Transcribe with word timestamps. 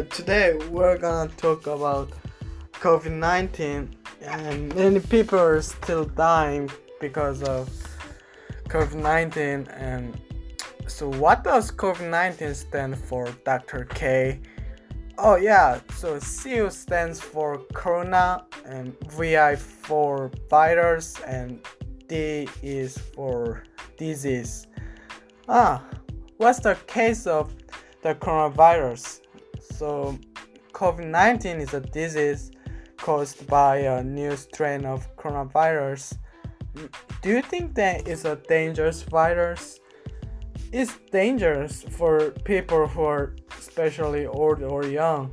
Uh, 0.00 0.02
today 0.04 0.54
we're 0.70 0.96
gonna 0.96 1.30
talk 1.36 1.66
about 1.66 2.08
COVID 2.72 3.12
19, 3.12 3.94
and 4.22 4.74
many 4.74 4.98
people 4.98 5.38
are 5.38 5.60
still 5.60 6.06
dying 6.06 6.70
because 7.02 7.42
of 7.42 7.68
COVID 8.68 8.94
19. 8.94 9.68
And 9.68 10.18
so, 10.86 11.10
what 11.10 11.44
does 11.44 11.70
COVID 11.70 12.08
19 12.08 12.54
stand 12.54 12.96
for, 12.96 13.28
Dr. 13.44 13.84
K? 13.90 14.40
Oh, 15.18 15.36
yeah, 15.36 15.80
so 15.96 16.18
C 16.18 16.70
stands 16.70 17.20
for 17.20 17.58
Corona, 17.74 18.46
and 18.64 18.96
VI 19.10 19.56
for 19.56 20.30
virus, 20.48 21.20
and 21.26 21.60
D 22.08 22.48
is 22.62 22.96
for 22.96 23.64
disease. 23.98 24.66
Ah, 25.46 25.84
what's 26.38 26.60
the 26.60 26.74
case 26.86 27.26
of 27.26 27.54
the 28.00 28.14
coronavirus? 28.14 29.20
So, 29.72 30.18
COVID 30.72 31.06
19 31.06 31.60
is 31.60 31.74
a 31.74 31.80
disease 31.80 32.50
caused 32.96 33.46
by 33.46 33.78
a 33.78 34.02
new 34.02 34.36
strain 34.36 34.84
of 34.84 35.14
coronavirus. 35.16 36.18
Do 37.22 37.28
you 37.28 37.42
think 37.42 37.74
that 37.74 38.06
is 38.06 38.24
a 38.24 38.36
dangerous 38.36 39.02
virus? 39.02 39.80
It's 40.72 40.96
dangerous 41.10 41.82
for 41.82 42.30
people 42.44 42.86
who 42.86 43.02
are 43.02 43.34
especially 43.58 44.26
old 44.26 44.62
or 44.62 44.84
young, 44.84 45.32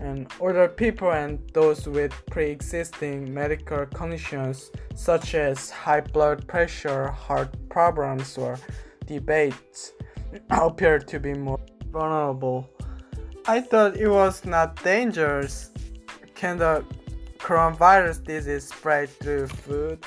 and 0.00 0.30
older 0.40 0.68
people 0.68 1.12
and 1.12 1.38
those 1.52 1.88
with 1.88 2.12
pre 2.30 2.50
existing 2.50 3.32
medical 3.32 3.86
conditions 3.86 4.70
such 4.94 5.34
as 5.34 5.70
high 5.70 6.00
blood 6.00 6.46
pressure, 6.46 7.08
heart 7.08 7.50
problems, 7.68 8.38
or 8.38 8.58
diabetes 9.06 9.92
appear 10.50 10.98
to 10.98 11.18
be 11.18 11.34
more 11.34 11.60
vulnerable. 11.90 12.70
I 13.48 13.60
thought 13.60 13.96
it 13.96 14.08
was 14.08 14.44
not 14.44 14.82
dangerous. 14.82 15.70
Can 16.34 16.58
the 16.58 16.84
coronavirus 17.38 18.24
disease 18.24 18.64
spread 18.64 19.08
through 19.08 19.46
food? 19.46 20.04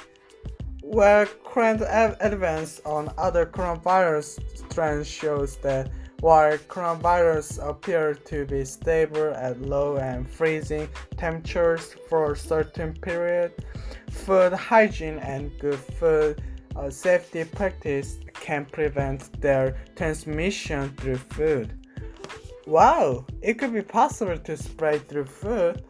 Well, 0.84 1.26
current 1.46 1.82
evidence 1.82 2.82
on 2.86 3.14
other 3.18 3.46
coronavirus 3.46 4.42
strains 4.58 5.08
shows 5.08 5.56
that 5.60 5.90
while 6.20 6.58
coronavirus 6.58 7.66
appear 7.66 8.14
to 8.14 8.46
be 8.46 8.66
stable 8.66 9.34
at 9.34 9.62
low 9.62 9.96
and 9.96 10.30
freezing 10.30 10.90
temperatures 11.16 11.96
for 12.10 12.34
a 12.34 12.38
certain 12.38 12.92
period, 12.92 13.54
food 14.12 14.52
hygiene 14.52 15.20
and 15.20 15.58
good 15.60 15.80
food 15.80 16.42
uh, 16.76 16.90
safety 16.90 17.46
practice 17.46 18.18
can 18.34 18.66
prevent 18.66 19.42
their 19.42 19.78
transmission 19.96 20.90
through 20.98 21.16
food. 21.16 21.79
Wow, 22.70 23.26
it 23.42 23.56
could 23.56 23.74
be 23.74 23.82
possible 23.82 24.38
to 24.38 24.56
spread 24.56 25.08
through 25.08 25.26
food. 25.26 25.84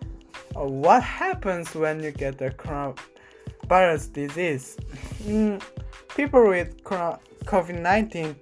Uh, 0.55 0.63
what 0.63 1.03
happens 1.03 1.75
when 1.75 2.01
you 2.01 2.11
get 2.11 2.37
the 2.37 2.51
coronavirus 2.51 4.13
disease? 4.13 4.77
Mm, 5.23 5.61
people 6.15 6.47
with 6.47 6.81
COVID 6.85 7.81
19 7.81 8.33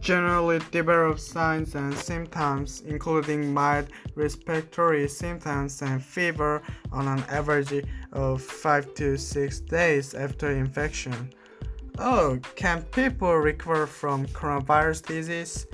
generally 0.00 0.60
develop 0.70 1.18
signs 1.18 1.74
and 1.74 1.92
symptoms, 1.94 2.82
including 2.86 3.52
mild 3.52 3.88
respiratory 4.14 5.06
symptoms 5.06 5.82
and 5.82 6.02
fever, 6.02 6.62
on 6.90 7.06
an 7.06 7.22
average 7.28 7.84
of 8.12 8.40
5 8.40 8.94
to 8.94 9.18
6 9.18 9.60
days 9.60 10.14
after 10.14 10.50
infection. 10.52 11.34
Oh, 11.98 12.40
can 12.56 12.80
people 12.80 13.36
recover 13.36 13.86
from 13.86 14.24
coronavirus 14.28 15.04
disease? 15.04 15.66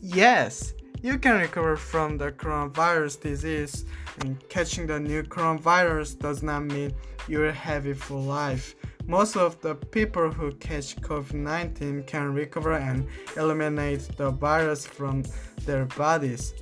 Yes, 0.00 0.74
you 1.02 1.18
can 1.18 1.40
recover 1.40 1.76
from 1.76 2.18
the 2.18 2.32
coronavirus 2.32 3.20
disease, 3.20 3.84
and 4.20 4.36
catching 4.48 4.86
the 4.86 4.98
new 4.98 5.22
coronavirus 5.22 6.18
does 6.18 6.42
not 6.42 6.64
mean 6.64 6.92
you're 7.28 7.52
heavy 7.52 7.94
for 7.94 8.20
life. 8.20 8.74
Most 9.06 9.36
of 9.36 9.60
the 9.60 9.74
people 9.74 10.30
who 10.30 10.52
catch 10.52 10.96
COVID 10.96 11.34
19 11.34 12.02
can 12.04 12.34
recover 12.34 12.74
and 12.74 13.06
eliminate 13.36 14.08
the 14.16 14.30
virus 14.30 14.86
from 14.86 15.22
their 15.64 15.86
bodies. 15.86 16.54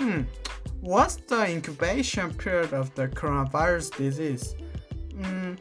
Hmm, 0.00 0.22
what's 0.80 1.16
the 1.16 1.48
incubation 1.48 2.34
period 2.34 2.72
of 2.72 2.94
the 2.94 3.08
coronavirus 3.08 3.96
disease? 3.96 4.56
Hmm, 5.14 5.54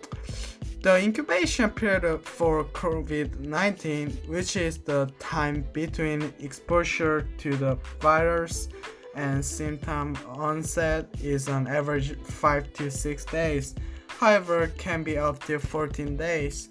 the 0.85 1.01
incubation 1.01 1.68
period 1.72 2.22
for 2.22 2.63
COVID 2.66 3.40
19, 3.40 4.12
which 4.28 4.56
is 4.56 4.78
the 4.78 5.12
time 5.18 5.66
between 5.73 6.31
exposure 6.40 7.28
to 7.40 7.57
the 7.57 7.75
virus 8.00 8.69
and 9.16 9.44
symptom 9.44 10.16
onset, 10.28 11.07
is 11.23 11.50
on 11.50 11.66
average 11.66 12.16
5 12.22 12.73
to 12.73 12.91
6 12.91 13.25
days. 13.25 13.73
However, 14.06 14.68
can 14.78 15.01
be 15.01 15.18
up 15.18 15.44
to 15.46 15.57
14 15.57 16.18
days. 16.18 16.69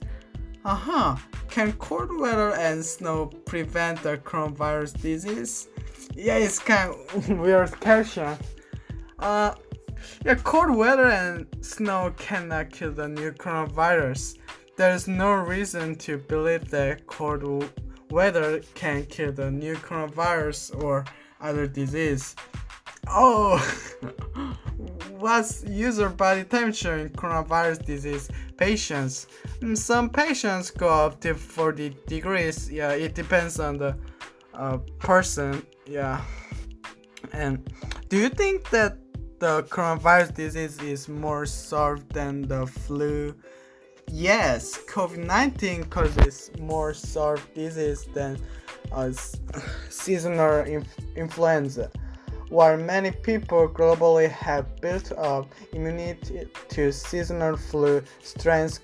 Uh-huh. 0.64 1.16
Can 1.50 1.72
cold 1.72 2.16
weather 2.16 2.54
and 2.54 2.84
snow 2.84 3.26
prevent 3.46 4.00
the 4.04 4.18
coronavirus 4.18 5.02
disease? 5.02 5.66
Yeah, 6.14 6.36
it's 6.36 6.60
kind 6.60 6.94
of 6.94 7.28
weird 7.30 7.72
question. 7.80 8.38
Uh, 9.18 9.54
yeah, 10.24 10.34
cold 10.36 10.74
weather 10.74 11.06
and 11.06 11.46
snow 11.60 12.12
cannot 12.16 12.70
kill 12.70 12.92
the 12.92 13.08
new 13.08 13.32
coronavirus. 13.32 14.38
There 14.76 14.92
is 14.92 15.06
no 15.06 15.32
reason 15.32 15.94
to 15.96 16.18
believe 16.18 16.70
that 16.70 17.06
cold 17.06 17.70
weather 18.10 18.60
can 18.74 19.04
kill 19.06 19.32
the 19.32 19.50
new 19.50 19.76
coronavirus 19.76 20.82
or 20.82 21.04
other 21.40 21.66
disease. 21.66 22.34
Oh, 23.08 23.58
what's 25.18 25.64
user 25.64 26.08
body 26.08 26.44
temperature 26.44 26.96
in 26.96 27.10
coronavirus 27.10 27.84
disease 27.84 28.30
patients? 28.56 29.26
Mm, 29.60 29.76
some 29.76 30.10
patients 30.10 30.70
go 30.70 30.88
up 30.88 31.20
to 31.20 31.34
40 31.34 31.96
degrees. 32.06 32.70
Yeah, 32.70 32.92
it 32.92 33.14
depends 33.14 33.60
on 33.60 33.78
the 33.78 33.96
uh, 34.54 34.78
person. 34.98 35.64
Yeah. 35.86 36.22
And 37.32 37.68
do 38.08 38.18
you 38.18 38.28
think 38.28 38.70
that 38.70 38.98
the 39.38 39.62
coronavirus 39.64 40.34
disease 40.34 40.80
is 40.82 41.08
more 41.08 41.46
severe 41.46 42.00
than 42.12 42.42
the 42.42 42.66
flu. 42.66 43.34
Yes, 44.08 44.78
COVID 44.86 45.24
19 45.24 45.84
causes 45.84 46.50
more 46.58 46.94
severe 46.94 47.38
disease 47.54 48.06
than 48.14 48.38
uh, 48.92 49.12
seasonal 49.88 50.60
inf- 50.60 50.98
influenza. 51.16 51.90
While 52.50 52.76
many 52.76 53.10
people 53.10 53.68
globally 53.68 54.30
have 54.30 54.80
built 54.80 55.10
up 55.12 55.52
immunity 55.72 56.46
to 56.68 56.92
seasonal 56.92 57.56
flu 57.56 58.02
strains, 58.22 58.80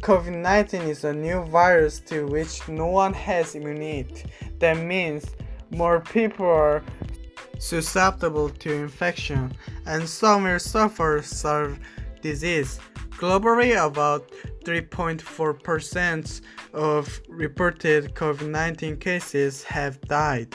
COVID 0.00 0.36
19 0.36 0.82
is 0.82 1.04
a 1.04 1.12
new 1.12 1.42
virus 1.44 2.00
to 2.00 2.26
which 2.26 2.68
no 2.68 2.86
one 2.86 3.14
has 3.14 3.54
immunity. 3.54 4.24
That 4.58 4.76
means 4.76 5.24
more 5.70 6.00
people 6.00 6.46
are 6.46 6.82
susceptible 7.64 8.50
to 8.50 8.72
infection, 8.72 9.52
and 9.86 10.08
some 10.08 10.44
will 10.44 10.58
suffer 10.58 11.22
severe 11.22 11.78
disease. 12.20 12.78
Globally, 13.18 13.72
about 13.74 14.30
3.4% 14.64 16.40
of 16.72 17.20
reported 17.28 18.14
COVID 18.14 18.48
19 18.50 18.96
cases 18.98 19.62
have 19.64 20.00
died. 20.02 20.54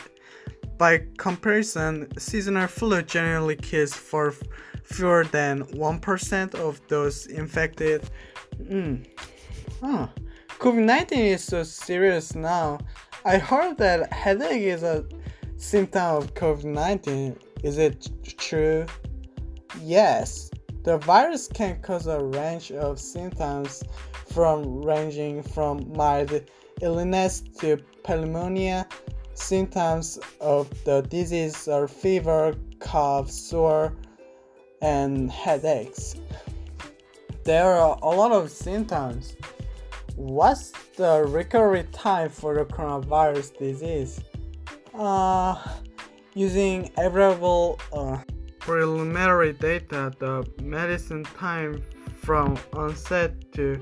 By 0.78 1.03
comparison, 1.18 2.08
seasonal 2.18 2.68
flu 2.68 3.02
generally 3.02 3.56
kills 3.56 3.94
for 3.94 4.34
fewer 4.84 5.24
than 5.25 5.64
1% 5.66 6.56
of 6.56 6.81
those 6.88 7.28
infected. 7.28 8.09
Mm. 8.62 9.06
Huh. 9.81 10.08
COVID 10.59 10.84
19 10.84 11.19
is 11.19 11.44
so 11.44 11.64
serious 11.64 12.36
now. 12.36 12.80
I 13.25 13.38
heard 13.38 13.78
that 13.78 14.12
headache 14.14 14.64
is 14.64 14.83
a 14.83 15.06
symptom 15.59 16.15
of 16.15 16.33
COVID 16.33 16.63
19. 16.63 17.38
Is 17.63 17.77
it 17.77 18.09
true? 18.38 18.85
Yes. 19.81 20.50
The 20.83 20.97
virus 20.97 21.47
can 21.47 21.81
cause 21.81 22.07
a 22.07 22.23
range 22.23 22.71
of 22.71 23.00
symptoms 23.00 23.83
from 24.31 24.81
ranging 24.81 25.44
from 25.44 25.91
mild 25.94 26.41
illness 26.81 27.41
to 27.59 27.77
pneumonia. 28.07 28.88
Symptoms 29.33 30.17
of 30.39 30.69
the 30.85 31.01
disease 31.01 31.67
are 31.67 31.88
fever, 31.88 32.56
cough, 32.79 33.29
sore, 33.29 33.94
and 34.81 35.29
headaches. 35.29 36.15
There 37.44 37.65
are 37.65 38.00
a 38.01 38.09
lot 38.09 38.31
of 38.31 38.50
symptoms. 38.50 39.35
What's 40.15 40.71
the 40.95 41.25
recovery 41.27 41.85
time 41.91 42.29
for 42.29 42.56
the 42.56 42.65
coronavirus 42.65 43.57
disease? 43.57 44.21
Uh, 45.00 45.57
using 46.34 46.92
available 46.98 47.80
uh, 47.94 48.18
preliminary 48.60 49.54
data, 49.54 50.12
the 50.19 50.46
median 50.62 51.24
time 51.24 51.81
from 52.22 52.57
onset 52.74 53.31
to 53.54 53.81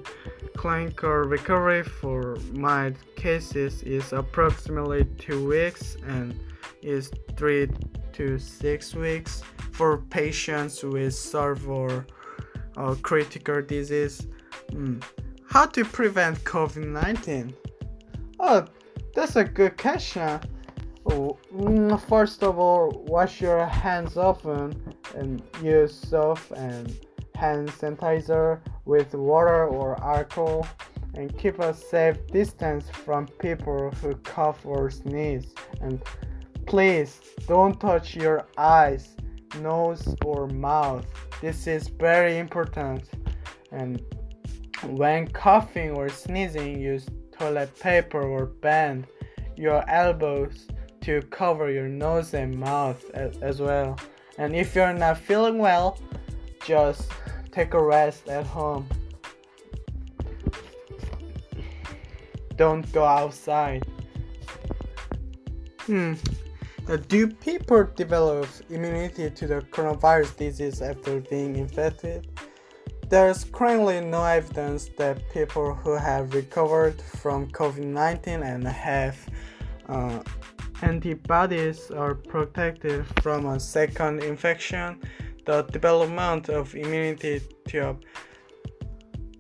clinical 0.56 1.10
recovery 1.10 1.82
for 1.82 2.38
mild 2.54 2.94
cases 3.16 3.82
is 3.82 4.14
approximately 4.14 5.06
two 5.18 5.48
weeks 5.48 5.98
and 6.06 6.40
is 6.84 7.10
three 7.36 7.68
to 8.14 8.38
six 8.38 8.94
weeks 8.94 9.42
for 9.72 9.98
patients 10.12 10.84
with 10.84 11.16
severe 11.16 12.06
or 12.76 12.96
critical 12.98 13.64
disease. 13.64 14.28
Mm. 14.70 15.04
How 15.50 15.66
to 15.66 15.84
prevent 15.84 16.44
COVID 16.44 16.86
19? 16.86 17.56
Oh, 18.40 18.68
that's 19.16 19.36
a 19.36 19.44
good 19.44 19.80
question. 19.80 20.40
Mm, 21.08 22.00
first 22.08 22.44
of 22.44 22.60
all, 22.60 23.06
wash 23.08 23.42
your 23.42 23.66
hands 23.66 24.18
often 24.18 24.94
and 25.16 25.42
use 25.64 25.94
soap 25.94 26.40
and 26.56 27.00
hand 27.36 27.70
sanitizer 27.70 28.60
with 28.86 29.14
water 29.14 29.68
or 29.68 30.02
alcohol 30.04 30.68
and 31.14 31.36
keep 31.38 31.60
a 31.60 31.74
safe 31.74 32.18
distance 32.28 32.90
from 32.90 33.28
people 33.40 33.92
who 34.02 34.16
cough 34.16 34.66
or 34.66 34.90
sneeze. 34.90 35.54
And 35.82 36.02
please 36.66 37.22
don't 37.48 37.80
touch 37.80 38.16
your 38.16 38.46
eyes 38.58 39.16
nose 39.60 40.16
or 40.26 40.48
mouth. 40.48 41.06
This 41.42 41.68
is 41.68 41.88
very 41.88 42.38
important. 42.38 43.10
And 43.72 44.02
when 44.84 45.28
coughing 45.28 45.92
or 45.92 46.10
sneezing 46.10 46.80
use 46.80 47.08
toilet 47.32 47.80
paper 47.80 48.22
or 48.22 48.46
bend 48.46 49.08
your 49.56 49.88
elbows 49.90 50.68
to 51.08 51.22
cover 51.42 51.72
your 51.72 51.88
nose 51.88 52.34
and 52.34 52.60
mouth 52.60 53.02
as 53.50 53.62
well 53.62 53.98
and 54.38 54.56
if 54.56 54.76
you're 54.76 54.94
not 54.94 55.18
feeling 55.18 55.58
well 55.58 56.00
just 56.66 57.10
take 57.52 57.74
a 57.74 57.82
rest 57.82 58.28
at 58.28 58.46
home 58.46 58.88
don't 62.58 62.92
go 62.92 63.06
outside. 63.06 63.86
Hmm. 65.82 66.14
Uh, 66.90 66.98
do 67.08 67.28
people 67.28 67.88
develop 67.96 68.48
immunity 68.70 69.30
to 69.30 69.48
the 69.48 69.62
coronavirus 69.72 70.38
disease 70.38 70.82
after 70.82 71.20
being 71.20 71.56
infected? 71.56 72.28
There's 73.10 73.44
currently 73.46 74.02
no 74.02 74.24
evidence 74.24 74.90
that 74.98 75.30
people 75.32 75.74
who 75.74 75.96
have 75.96 76.34
recovered 76.34 77.02
from 77.02 77.48
COVID 77.52 77.86
19 77.86 78.44
and 78.44 78.68
have 78.68 79.18
uh, 79.88 80.24
antibodies 80.82 81.92
are 81.92 82.16
protected 82.16 83.06
from 83.22 83.46
a 83.46 83.60
second 83.60 84.24
infection. 84.24 85.00
The 85.46 85.64
development 85.64 86.50
of 86.50 86.76
immunity 86.76 87.42
to 87.70 87.90
a 87.90 87.96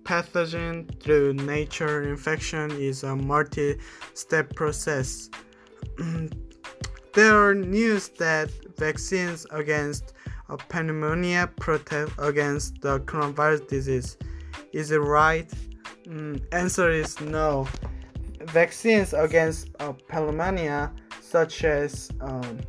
pathogen 0.03 0.87
through 1.01 1.33
nature 1.33 2.03
infection 2.03 2.71
is 2.71 3.03
a 3.03 3.15
multi-step 3.15 4.55
process. 4.55 5.29
there 7.13 7.35
are 7.35 7.53
news 7.53 8.09
that 8.19 8.49
vaccines 8.77 9.45
against 9.51 10.13
pneumonia 10.73 11.49
protect 11.59 12.11
against 12.19 12.79
the 12.81 12.99
coronavirus 13.01 13.67
disease. 13.67 14.17
Is 14.71 14.91
it 14.91 14.99
right? 14.99 15.51
Mm, 16.05 16.41
answer 16.53 16.89
is 16.89 17.19
no. 17.19 17.67
Vaccines 18.43 19.13
against 19.13 19.69
pneumonia, 20.09 20.93
such 21.27 21.63
as 21.63 22.09
um, 22.21 22.59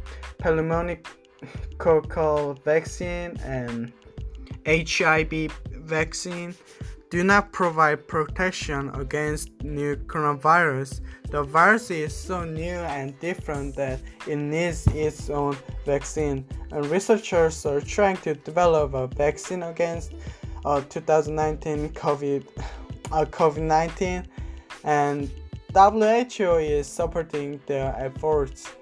pneumococcal 0.41 2.63
vaccine 2.65 3.37
and 3.45 3.93
Hib 4.67 5.53
vaccine, 5.71 6.55
do 7.11 7.25
not 7.25 7.53
provide 7.53 8.07
protection 8.07 8.91
against 8.95 9.51
new 9.63 9.97
coronavirus. 9.97 11.01
The 11.31 11.43
virus 11.43 11.91
is 11.91 12.15
so 12.15 12.45
new 12.45 12.77
and 12.97 13.19
different 13.21 13.77
that 13.77 14.01
it 14.27 14.37
needs 14.37 14.87
its 14.89 15.31
own 15.31 15.57
vaccine. 15.87 16.45
And 16.71 16.85
researchers 16.87 17.65
are 17.65 17.81
trying 17.81 18.19
to 18.19 18.35
develop 18.35 18.93
a 18.93 19.07
vaccine 19.07 19.63
against 19.63 20.13
uh, 20.65 20.83
2019 20.83 21.91
COVID 21.91 22.45
uh, 23.11 23.25
COVID-19, 23.25 24.27
and 24.85 25.31
WHO 25.75 26.57
is 26.57 26.87
supporting 26.87 27.61
their 27.67 27.95
efforts. 27.99 28.73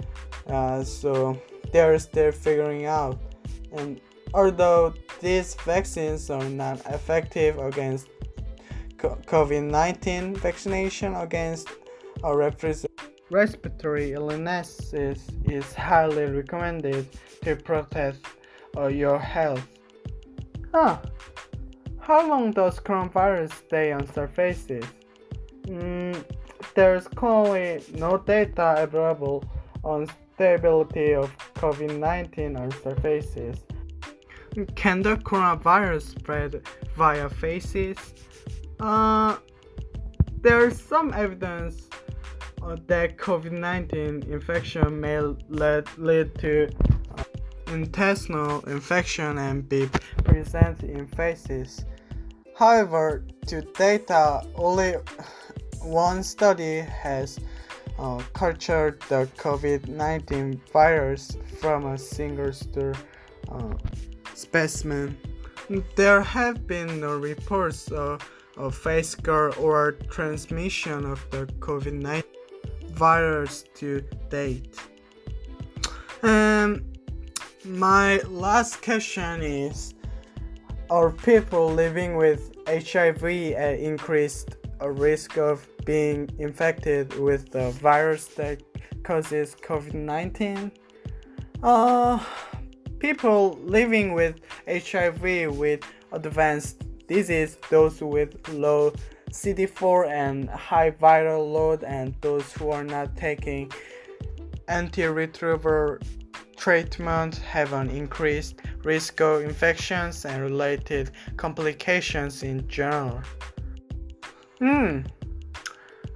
Uh, 0.47 0.83
so 0.85 1.41
they're 1.73 1.99
still 1.99 2.33
figuring 2.33 2.87
out. 2.87 3.19
And 3.73 4.01
although 4.33 4.95
these 5.21 5.55
vaccines 5.65 6.31
are 6.31 6.49
not 6.49 6.79
effective 6.87 7.59
against 7.59 8.09
COVID 8.99 9.71
19 9.71 10.37
vaccination 10.37 11.15
against 11.15 11.69
a 12.25 12.37
respiratory 13.31 14.13
illness 14.13 14.93
is, 14.93 15.29
is 15.45 15.75
highly 15.75 16.25
recommended 16.25 17.07
to 17.43 17.57
protect 17.57 18.19
uh, 18.77 18.87
your 18.87 19.19
health. 19.19 19.67
Huh. 20.73 20.99
How 21.99 22.29
long 22.29 22.53
does 22.53 22.79
coronavirus 22.79 23.53
stay 23.53 23.93
on 23.93 24.07
surfaces? 24.13 24.85
Mm, 26.77 26.83
there's 26.83 27.09
currently 27.09 27.83
no 27.99 28.19
data 28.19 28.75
available 28.79 29.45
on 29.83 30.09
stability 30.35 31.15
of 31.15 31.37
COVID 31.55 31.99
19 31.99 32.57
on 32.57 32.71
surfaces. 32.83 33.59
Can 34.75 35.03
the 35.03 35.17
coronavirus 35.17 36.03
spread 36.03 36.63
via 36.97 37.29
faces? 37.29 37.97
Uh, 38.81 39.37
there's 40.41 40.81
some 40.81 41.13
evidence 41.15 41.89
that 42.89 43.17
COVID-19 43.17 44.29
infection 44.29 45.01
may 45.01 45.21
lead, 45.21 45.87
lead 45.99 46.35
to 46.39 46.69
uh, 47.17 47.23
intestinal 47.69 48.61
infection 48.63 49.39
and 49.39 49.69
be 49.69 49.89
present 50.25 50.83
in 50.83 51.07
faces. 51.07 51.85
However, 52.57 53.25
to 53.47 53.61
data, 53.61 54.43
only 54.57 54.97
one 55.83 56.23
study 56.23 56.81
has 56.81 57.39
uh, 57.99 58.19
cultured 58.33 59.01
the 59.09 59.29
COVID-19 59.37 60.61
virus 60.73 61.37
from 61.61 61.87
a 61.87 61.99
single 61.99 62.53
uh, 63.51 63.75
specimen. 64.35 65.17
There 65.97 66.21
have 66.21 66.67
been 66.67 67.01
no 67.01 67.17
reports 67.17 67.89
of 67.91 68.23
of 68.57 68.75
fecal-oral 68.75 69.93
transmission 70.11 71.05
of 71.05 71.25
the 71.31 71.47
COVID 71.61 71.93
19 71.93 72.25
virus 72.93 73.65
to 73.75 74.01
date. 74.31 74.75
And 76.23 76.99
my 77.65 78.19
last 78.29 78.83
question 78.83 79.43
is 79.43 79.95
Are 80.89 81.11
people 81.11 81.71
living 81.71 82.17
with 82.17 82.57
HIV 82.67 83.25
at 83.25 83.79
increased 83.79 84.57
risk 84.81 85.37
of 85.37 85.69
being 85.87 86.29
infected 86.39 87.19
with 87.19 87.51
the 87.51 87.71
virus 87.71 88.27
that 88.37 88.63
causes 89.03 89.57
COVID 89.63 89.95
19? 89.95 90.71
Uh, 91.63 92.23
people 92.99 93.59
living 93.63 94.13
with 94.13 94.41
HIV 94.69 95.57
with 95.57 95.81
advanced 96.13 96.83
disease, 97.07 97.57
those 97.71 98.03
with 98.03 98.37
low 98.49 98.93
CD4 99.31 100.09
and 100.09 100.51
high 100.51 100.91
viral 100.91 101.53
load 101.53 101.85
and 101.85 102.15
those 102.21 102.53
who 102.53 102.71
are 102.71 102.85
not 102.85 103.17
taking 103.17 103.71
antiretroviral 104.69 106.03
treatment 106.57 107.37
have 107.37 107.73
an 107.73 107.91
increased 107.91 108.57
risk 108.83 109.21
of 109.21 109.43
infections 109.43 110.25
and 110.25 110.43
related 110.43 111.11
complications 111.37 112.43
in 112.43 112.67
general. 112.69 113.21
Hmm. 114.59 115.01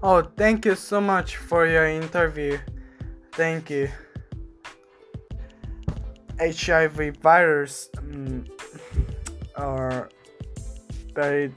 Oh, 0.03 0.23
thank 0.23 0.65
you 0.65 0.77
so 0.77 0.99
much 1.01 1.37
for 1.37 1.67
your 1.67 1.87
interview. 1.87 2.59
Thank 3.33 3.69
you. 3.69 3.91
HIV 6.41 7.19
virus 7.19 7.91
um, 7.99 8.47
or 9.59 10.09
very 11.15 11.53